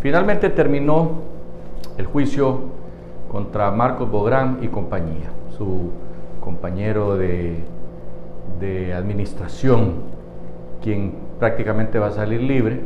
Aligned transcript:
Finalmente 0.00 0.48
terminó 0.48 1.10
el 1.98 2.06
juicio 2.06 2.60
contra 3.30 3.70
Marcos 3.70 4.10
Bográn 4.10 4.58
y 4.62 4.68
compañía, 4.68 5.30
su 5.56 5.90
compañero 6.40 7.16
de, 7.16 7.62
administración, 8.96 9.94
quien 10.82 11.14
prácticamente 11.38 11.98
va 11.98 12.08
a 12.08 12.12
salir 12.12 12.40
libre, 12.42 12.80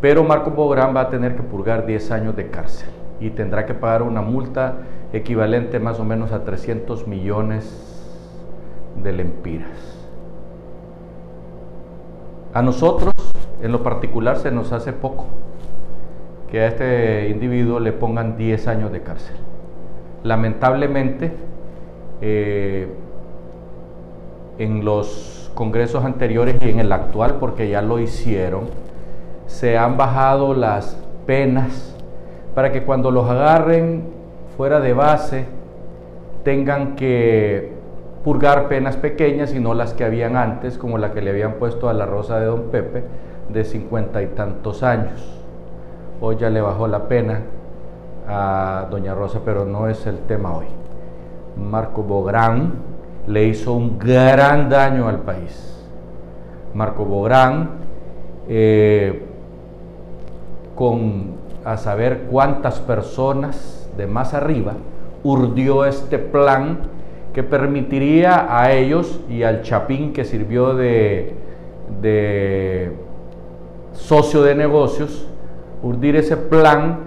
pero 0.00 0.22
Marcos 0.22 0.54
Bográn 0.54 0.94
va 0.94 1.02
a 1.02 1.10
tener 1.10 1.34
que 1.34 1.42
purgar 1.42 1.86
10 1.86 2.10
años 2.10 2.36
de 2.36 2.48
cárcel 2.50 2.88
y 3.20 3.30
tendrá 3.30 3.66
que 3.66 3.74
pagar 3.74 4.02
una 4.02 4.22
multa 4.22 4.76
equivalente 5.12 5.78
más 5.78 5.98
o 5.98 6.04
menos 6.04 6.32
a 6.32 6.44
300 6.44 7.06
millones 7.06 7.64
de 9.02 9.12
lempiras. 9.12 10.06
A 12.54 12.62
nosotros, 12.62 13.12
en 13.62 13.72
lo 13.72 13.82
particular, 13.82 14.36
se 14.36 14.50
nos 14.50 14.72
hace 14.72 14.92
poco 14.92 15.26
que 16.56 16.62
a 16.62 16.68
este 16.68 17.28
individuo 17.28 17.80
le 17.80 17.92
pongan 17.92 18.38
10 18.38 18.66
años 18.68 18.90
de 18.90 19.02
cárcel. 19.02 19.36
Lamentablemente, 20.22 21.30
eh, 22.22 22.88
en 24.56 24.82
los 24.82 25.52
congresos 25.54 26.02
anteriores 26.06 26.56
y 26.62 26.70
en 26.70 26.80
el 26.80 26.92
actual, 26.92 27.34
porque 27.38 27.68
ya 27.68 27.82
lo 27.82 27.98
hicieron, 27.98 28.70
se 29.46 29.76
han 29.76 29.98
bajado 29.98 30.54
las 30.54 30.96
penas 31.26 31.94
para 32.54 32.72
que 32.72 32.84
cuando 32.84 33.10
los 33.10 33.28
agarren 33.28 34.04
fuera 34.56 34.80
de 34.80 34.94
base 34.94 35.44
tengan 36.42 36.96
que 36.96 37.74
purgar 38.24 38.68
penas 38.68 38.96
pequeñas 38.96 39.52
y 39.54 39.60
no 39.60 39.74
las 39.74 39.92
que 39.92 40.04
habían 40.04 40.36
antes, 40.36 40.78
como 40.78 40.96
la 40.96 41.12
que 41.12 41.20
le 41.20 41.28
habían 41.32 41.56
puesto 41.56 41.90
a 41.90 41.92
la 41.92 42.06
Rosa 42.06 42.40
de 42.40 42.46
Don 42.46 42.70
Pepe 42.70 43.04
de 43.50 43.62
cincuenta 43.62 44.22
y 44.22 44.28
tantos 44.28 44.82
años. 44.82 45.45
Hoy 46.18 46.36
ya 46.36 46.48
le 46.48 46.62
bajó 46.62 46.88
la 46.88 47.08
pena 47.08 47.42
a 48.26 48.86
Doña 48.90 49.14
Rosa, 49.14 49.40
pero 49.44 49.66
no 49.66 49.86
es 49.88 50.06
el 50.06 50.20
tema 50.20 50.56
hoy. 50.56 50.64
Marco 51.56 52.02
Bográn 52.02 52.72
le 53.26 53.44
hizo 53.44 53.74
un 53.74 53.98
gran 53.98 54.70
daño 54.70 55.08
al 55.08 55.18
país. 55.18 55.84
Marco 56.72 57.04
Bográn, 57.04 57.68
eh, 58.48 59.26
con 60.74 61.36
a 61.64 61.76
saber 61.76 62.28
cuántas 62.30 62.80
personas 62.80 63.90
de 63.98 64.06
más 64.06 64.32
arriba, 64.32 64.72
urdió 65.22 65.84
este 65.84 66.18
plan 66.18 66.78
que 67.34 67.42
permitiría 67.42 68.46
a 68.58 68.72
ellos 68.72 69.20
y 69.28 69.42
al 69.42 69.60
Chapín 69.62 70.14
que 70.14 70.24
sirvió 70.24 70.74
de, 70.74 71.34
de 72.00 72.92
socio 73.92 74.42
de 74.42 74.54
negocios 74.54 75.28
urdir 75.82 76.16
ese 76.16 76.36
plan 76.36 77.00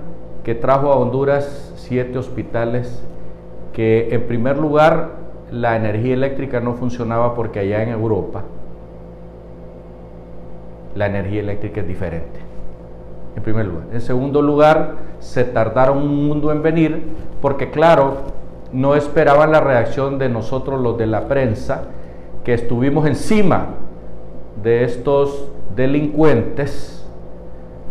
que 0.43 0.55
trajo 0.55 0.91
a 0.91 0.95
Honduras 0.95 1.73
siete 1.75 2.17
hospitales 2.17 3.03
que 3.73 4.13
en 4.13 4.27
primer 4.27 4.57
lugar 4.57 5.11
la 5.51 5.75
energía 5.75 6.13
eléctrica 6.13 6.59
no 6.59 6.73
funcionaba 6.73 7.35
porque 7.35 7.59
allá 7.59 7.83
en 7.83 7.89
Europa 7.89 8.43
la 10.95 11.07
energía 11.07 11.41
eléctrica 11.41 11.81
es 11.81 11.87
diferente. 11.87 12.39
En 13.35 13.43
primer 13.43 13.67
lugar. 13.67 13.85
En 13.93 14.01
segundo 14.01 14.41
lugar, 14.41 14.95
se 15.19 15.43
tardaron 15.43 15.99
un 15.99 16.27
mundo 16.27 16.51
en 16.51 16.61
venir 16.61 17.03
porque 17.41 17.71
claro, 17.71 18.17
no 18.73 18.95
esperaban 18.95 19.51
la 19.51 19.61
reacción 19.61 20.17
de 20.19 20.29
nosotros 20.29 20.81
los 20.81 20.97
de 20.97 21.07
la 21.07 21.27
prensa 21.27 21.83
que 22.43 22.53
estuvimos 22.53 23.05
encima 23.07 23.67
de 24.61 24.83
estos 24.83 25.47
delincuentes 25.75 26.98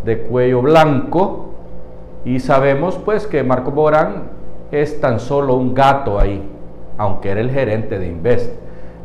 de 0.09 0.23
cuello 0.23 0.63
blanco 0.63 1.51
y 2.25 2.41
sabemos 2.41 2.97
pues 2.97 3.27
que 3.27 3.45
Marco 3.45 3.71
Borán 3.73 4.31
es 4.73 5.03
tan 5.03 5.21
solo 5.21 5.55
un 5.55 5.75
gato 5.75 6.19
ahí, 6.19 6.43
aunque 6.97 7.31
era 7.31 7.41
el 7.41 7.51
gerente 7.51 7.99
de 7.99 8.09
Invest. 8.09 8.55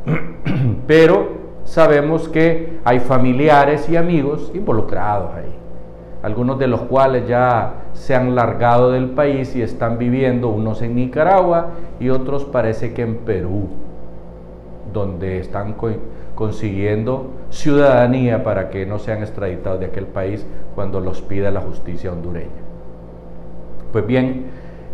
Pero 0.87 1.27
sabemos 1.65 2.29
que 2.29 2.79
hay 2.85 3.01
familiares 3.01 3.89
y 3.89 3.97
amigos 3.97 4.49
involucrados 4.53 5.31
ahí, 5.35 5.53
algunos 6.23 6.57
de 6.57 6.67
los 6.67 6.81
cuales 6.83 7.27
ya 7.27 7.73
se 7.91 8.15
han 8.15 8.33
largado 8.33 8.91
del 8.91 9.09
país 9.09 9.57
y 9.57 9.61
están 9.61 9.97
viviendo, 9.97 10.47
unos 10.47 10.81
en 10.81 10.95
Nicaragua 10.95 11.71
y 11.99 12.09
otros 12.09 12.45
parece 12.45 12.93
que 12.93 13.01
en 13.01 13.17
Perú, 13.17 13.67
donde 14.93 15.39
están 15.39 15.75
consiguiendo 16.35 17.31
ciudadanía 17.49 18.43
para 18.43 18.69
que 18.69 18.85
no 18.85 18.99
sean 18.99 19.21
extraditados 19.21 19.79
de 19.79 19.87
aquel 19.87 20.05
país 20.05 20.45
cuando 20.75 20.99
los 20.99 21.21
pida 21.21 21.51
la 21.51 21.61
justicia 21.61 22.11
hondureña. 22.11 22.49
Pues 23.91 24.05
bien, 24.07 24.45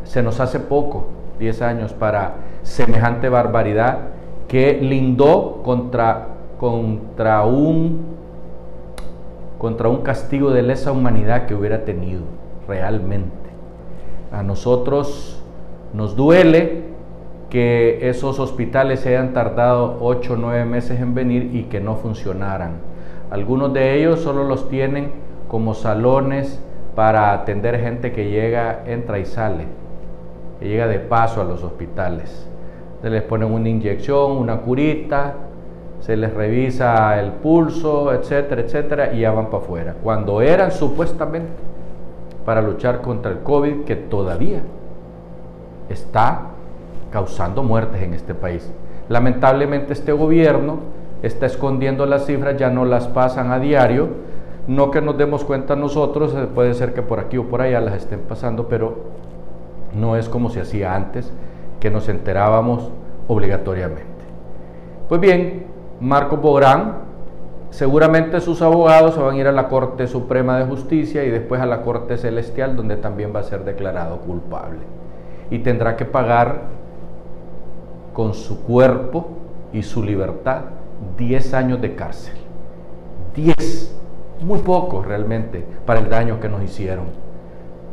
se 0.03 0.23
nos 0.23 0.39
hace 0.39 0.59
poco, 0.59 1.05
10 1.39 1.61
años, 1.61 1.93
para 1.93 2.35
semejante 2.63 3.29
barbaridad 3.29 3.99
que 4.47 4.79
lindó 4.81 5.61
contra, 5.63 6.27
contra, 6.59 7.45
un, 7.45 8.01
contra 9.57 9.87
un 9.89 10.01
castigo 10.01 10.51
de 10.51 10.63
lesa 10.63 10.91
humanidad 10.91 11.45
que 11.45 11.55
hubiera 11.55 11.85
tenido 11.85 12.23
realmente. 12.67 13.29
A 14.31 14.43
nosotros 14.43 15.41
nos 15.93 16.15
duele 16.15 16.88
que 17.49 18.07
esos 18.09 18.39
hospitales 18.39 18.99
se 18.99 19.09
hayan 19.09 19.33
tardado 19.33 19.97
8 20.01 20.33
o 20.33 20.35
9 20.37 20.65
meses 20.65 20.99
en 20.99 21.15
venir 21.15 21.49
y 21.53 21.63
que 21.63 21.79
no 21.79 21.95
funcionaran. 21.95 22.73
Algunos 23.31 23.73
de 23.73 23.97
ellos 23.97 24.21
solo 24.21 24.43
los 24.43 24.69
tienen 24.69 25.11
como 25.47 25.73
salones 25.73 26.59
para 26.95 27.33
atender 27.33 27.79
gente 27.79 28.11
que 28.11 28.29
llega, 28.29 28.83
entra 28.85 29.19
y 29.19 29.25
sale, 29.25 29.65
que 30.59 30.67
llega 30.67 30.87
de 30.87 30.99
paso 30.99 31.41
a 31.41 31.43
los 31.43 31.63
hospitales. 31.63 32.47
Se 33.01 33.09
les 33.09 33.23
ponen 33.23 33.51
una 33.51 33.69
inyección, 33.69 34.31
una 34.33 34.57
curita, 34.57 35.33
se 36.01 36.17
les 36.17 36.33
revisa 36.33 37.19
el 37.19 37.31
pulso, 37.31 38.13
etcétera, 38.13 38.61
etcétera, 38.61 39.13
y 39.13 39.21
ya 39.21 39.31
van 39.31 39.47
para 39.47 39.63
afuera. 39.63 39.95
Cuando 40.03 40.41
eran 40.41 40.71
supuestamente 40.71 41.49
para 42.45 42.61
luchar 42.61 43.01
contra 43.01 43.31
el 43.31 43.39
COVID, 43.39 43.83
que 43.83 43.95
todavía 43.95 44.61
está 45.89 46.49
causando 47.11 47.63
muertes 47.63 48.01
en 48.01 48.13
este 48.13 48.33
país. 48.33 48.71
Lamentablemente 49.09 49.93
este 49.93 50.11
gobierno 50.11 50.79
está 51.23 51.45
escondiendo 51.45 52.05
las 52.05 52.25
cifras, 52.25 52.57
ya 52.57 52.69
no 52.69 52.85
las 52.85 53.07
pasan 53.07 53.51
a 53.51 53.59
diario, 53.59 54.09
no 54.67 54.91
que 54.91 55.01
nos 55.01 55.17
demos 55.17 55.43
cuenta 55.43 55.75
nosotros, 55.75 56.33
eh, 56.35 56.47
puede 56.53 56.73
ser 56.73 56.93
que 56.93 57.01
por 57.01 57.19
aquí 57.19 57.37
o 57.37 57.45
por 57.45 57.61
allá 57.61 57.81
las 57.81 57.95
estén 57.95 58.19
pasando, 58.19 58.67
pero 58.67 58.97
no 59.95 60.15
es 60.15 60.29
como 60.29 60.49
se 60.49 60.61
hacía 60.61 60.95
antes, 60.95 61.31
que 61.79 61.89
nos 61.89 62.07
enterábamos 62.09 62.91
obligatoriamente. 63.27 64.03
Pues 65.07 65.19
bien, 65.19 65.65
Marco 65.99 66.37
Bográn, 66.37 66.97
seguramente 67.71 68.41
sus 68.41 68.61
abogados 68.61 69.15
se 69.15 69.21
van 69.21 69.35
a 69.35 69.39
ir 69.39 69.47
a 69.47 69.51
la 69.51 69.67
Corte 69.67 70.07
Suprema 70.07 70.59
de 70.59 70.65
Justicia 70.65 71.23
y 71.23 71.29
después 71.29 71.61
a 71.61 71.65
la 71.65 71.81
Corte 71.81 72.17
Celestial, 72.17 72.75
donde 72.75 72.95
también 72.95 73.33
va 73.35 73.39
a 73.39 73.43
ser 73.43 73.63
declarado 73.63 74.19
culpable. 74.19 74.79
Y 75.49 75.59
tendrá 75.59 75.95
que 75.95 76.05
pagar 76.05 76.78
con 78.19 78.33
su 78.33 78.63
cuerpo 78.63 79.29
y 79.71 79.81
su 79.81 80.03
libertad 80.03 80.63
10 81.17 81.53
años 81.53 81.79
de 81.79 81.95
cárcel. 81.95 82.33
10, 83.33 83.95
muy 84.41 84.59
poco 84.59 85.01
realmente 85.01 85.63
para 85.85 86.01
el 86.01 86.09
daño 86.09 86.41
que 86.41 86.49
nos 86.49 86.61
hicieron. 86.61 87.05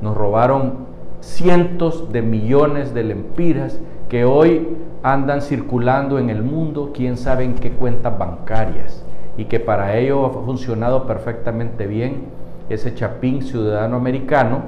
Nos 0.02 0.16
robaron 0.16 0.86
cientos 1.20 2.10
de 2.10 2.22
millones 2.22 2.92
de 2.92 3.04
lempiras 3.04 3.78
que 4.08 4.24
hoy 4.24 4.66
andan 5.04 5.42
circulando 5.42 6.18
en 6.18 6.28
el 6.28 6.42
mundo, 6.42 6.90
quién 6.92 7.16
sabe 7.16 7.44
en 7.44 7.54
qué 7.54 7.70
cuentas 7.70 8.18
bancarias, 8.18 9.04
y 9.36 9.44
que 9.44 9.60
para 9.60 9.96
ello 9.96 10.26
ha 10.26 10.30
funcionado 10.30 11.06
perfectamente 11.06 11.86
bien 11.86 12.24
ese 12.68 12.96
chapín 12.96 13.42
ciudadano 13.42 13.96
americano 13.96 14.62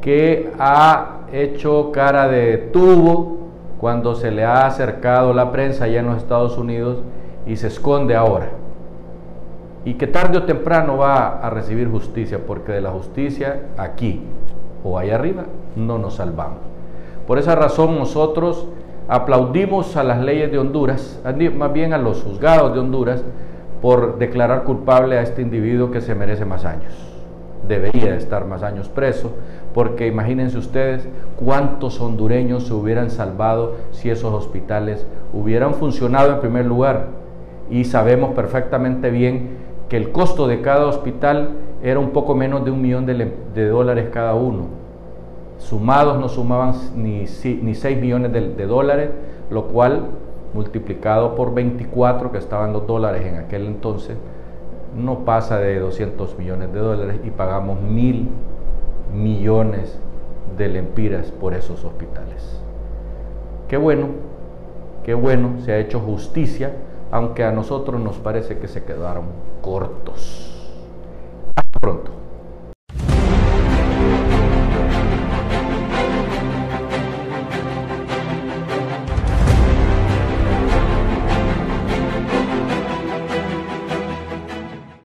que 0.00 0.52
ha 0.56 1.22
hecho 1.32 1.90
cara 1.90 2.28
de 2.28 2.58
tubo 2.72 3.43
cuando 3.84 4.14
se 4.14 4.30
le 4.30 4.46
ha 4.46 4.64
acercado 4.64 5.34
la 5.34 5.52
prensa 5.52 5.84
allá 5.84 6.00
en 6.00 6.06
los 6.06 6.16
Estados 6.16 6.56
Unidos 6.56 7.02
y 7.46 7.56
se 7.56 7.66
esconde 7.66 8.16
ahora. 8.16 8.48
Y 9.84 9.92
que 9.92 10.06
tarde 10.06 10.38
o 10.38 10.44
temprano 10.44 10.96
va 10.96 11.38
a 11.40 11.50
recibir 11.50 11.90
justicia, 11.90 12.40
porque 12.46 12.72
de 12.72 12.80
la 12.80 12.92
justicia 12.92 13.60
aquí 13.76 14.22
o 14.82 14.96
allá 14.96 15.16
arriba 15.16 15.44
no 15.76 15.98
nos 15.98 16.14
salvamos. 16.14 16.60
Por 17.26 17.38
esa 17.38 17.56
razón 17.56 17.98
nosotros 17.98 18.66
aplaudimos 19.06 19.98
a 19.98 20.02
las 20.02 20.18
leyes 20.18 20.50
de 20.50 20.58
Honduras, 20.58 21.20
más 21.54 21.72
bien 21.74 21.92
a 21.92 21.98
los 21.98 22.22
juzgados 22.22 22.72
de 22.72 22.80
Honduras, 22.80 23.22
por 23.82 24.16
declarar 24.16 24.64
culpable 24.64 25.18
a 25.18 25.20
este 25.20 25.42
individuo 25.42 25.90
que 25.90 26.00
se 26.00 26.14
merece 26.14 26.46
más 26.46 26.64
años. 26.64 27.13
Debería 27.68 28.14
estar 28.16 28.46
más 28.46 28.62
años 28.62 28.88
preso, 28.88 29.32
porque 29.72 30.06
imagínense 30.06 30.58
ustedes 30.58 31.08
cuántos 31.36 32.00
hondureños 32.00 32.66
se 32.66 32.74
hubieran 32.74 33.10
salvado 33.10 33.74
si 33.90 34.10
esos 34.10 34.32
hospitales 34.34 35.06
hubieran 35.32 35.74
funcionado 35.74 36.32
en 36.32 36.40
primer 36.40 36.66
lugar. 36.66 37.06
Y 37.70 37.84
sabemos 37.84 38.34
perfectamente 38.34 39.10
bien 39.10 39.64
que 39.88 39.96
el 39.96 40.12
costo 40.12 40.46
de 40.46 40.60
cada 40.60 40.86
hospital 40.86 41.50
era 41.82 41.98
un 41.98 42.10
poco 42.10 42.34
menos 42.34 42.64
de 42.64 42.70
un 42.70 42.80
millón 42.80 43.06
de, 43.06 43.68
dólares 43.68 44.08
cada 44.12 44.34
uno. 44.34 44.66
Sumados 45.58 46.18
no 46.18 46.28
sumaban 46.28 46.74
ni, 46.96 47.26
ni 47.62 47.74
6 47.74 48.00
millones 48.00 48.32
de, 48.32 48.66
dólares, 48.66 49.10
lo 49.50 49.68
cual 49.68 50.06
multiplicado 50.52 51.34
por 51.34 51.52
24 51.52 52.32
que 52.32 52.38
estaban 52.38 52.72
los 52.72 52.86
dólares 52.86 53.26
en 53.26 53.36
aquel 53.36 53.66
entonces, 53.66 54.16
no 54.94 55.24
pasa 55.24 55.58
de 55.58 55.78
200 55.78 56.38
millones 56.38 56.72
de 56.72 56.78
dólares 56.78 57.20
y 57.24 57.30
pagamos 57.30 57.80
mil 57.80 58.28
millones 59.12 59.98
de 60.56 60.68
lempiras 60.68 61.30
por 61.30 61.54
esos 61.54 61.84
hospitales. 61.84 62.60
Qué 63.68 63.76
bueno, 63.76 64.08
qué 65.02 65.14
bueno, 65.14 65.60
se 65.60 65.72
ha 65.72 65.78
hecho 65.78 66.00
justicia, 66.00 66.74
aunque 67.10 67.44
a 67.44 67.52
nosotros 67.52 68.00
nos 68.00 68.18
parece 68.18 68.58
que 68.58 68.68
se 68.68 68.84
quedaron 68.84 69.24
cortos. 69.62 70.50